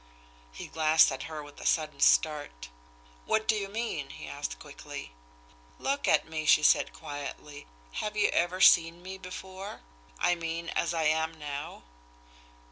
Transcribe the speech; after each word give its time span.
He 0.51 0.65
glanced 0.65 1.11
at 1.11 1.21
her 1.29 1.43
with 1.43 1.59
a 1.61 1.65
sudden 1.67 1.99
start. 1.99 2.69
"What 3.27 3.47
do 3.47 3.53
you 3.55 3.69
mean?" 3.69 4.09
he 4.09 4.27
asked 4.27 4.57
quickly. 4.57 5.11
"Look 5.77 6.07
at 6.07 6.27
me!" 6.27 6.47
she 6.47 6.63
said 6.63 6.91
quietly. 6.91 7.67
"Have 7.91 8.17
you 8.17 8.29
ever 8.29 8.61
seen 8.61 9.03
me 9.03 9.19
before? 9.19 9.81
I 10.19 10.33
mean 10.33 10.69
as 10.69 10.91
I 10.95 11.03
am 11.03 11.37
now." 11.37 11.83